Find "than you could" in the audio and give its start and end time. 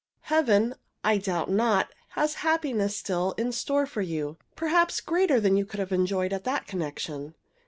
5.39-5.79